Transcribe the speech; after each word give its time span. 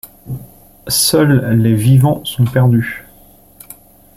Seuls 0.87 1.51
les 1.61 1.75
vivants 1.75 2.25
sont 2.25 2.45
perdus. 2.45 3.05